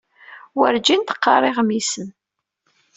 Werǧin 0.57 1.01
teqqar 1.03 1.43
iɣmisen. 1.49 2.07